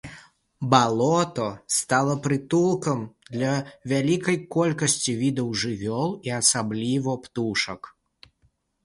[0.69, 1.49] Балота
[1.79, 3.03] стала прытулкам
[3.35, 3.51] для
[3.91, 7.81] вялікай колькасці відаў жывёл і асабліва птушак.